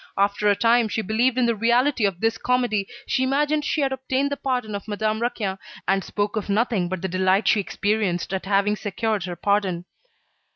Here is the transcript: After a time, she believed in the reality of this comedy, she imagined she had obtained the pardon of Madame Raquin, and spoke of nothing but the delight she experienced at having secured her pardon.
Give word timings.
After 0.17 0.49
a 0.49 0.55
time, 0.55 0.87
she 0.89 1.03
believed 1.03 1.37
in 1.37 1.45
the 1.45 1.53
reality 1.53 2.05
of 2.05 2.21
this 2.21 2.39
comedy, 2.39 2.87
she 3.05 3.21
imagined 3.21 3.63
she 3.63 3.81
had 3.81 3.91
obtained 3.91 4.31
the 4.31 4.35
pardon 4.35 4.73
of 4.73 4.87
Madame 4.87 5.21
Raquin, 5.21 5.59
and 5.87 6.03
spoke 6.03 6.35
of 6.35 6.49
nothing 6.49 6.89
but 6.89 7.03
the 7.03 7.07
delight 7.07 7.47
she 7.47 7.59
experienced 7.59 8.33
at 8.33 8.47
having 8.47 8.75
secured 8.75 9.25
her 9.25 9.35
pardon. 9.35 9.85